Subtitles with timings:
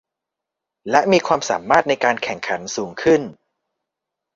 [0.91, 3.21] และมีความสามารถในการแข่งขันสูงขึ้น